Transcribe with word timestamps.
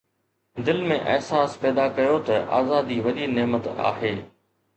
دل 0.69 0.79
۾ 0.91 0.95
احساس 1.11 1.51
پيدا 1.65 1.85
ڪيو 1.99 2.15
ته 2.31 2.35
آزادي 2.61 2.97
وڏي 3.05 3.25
نعمت 3.37 3.65
آهي 3.93 4.13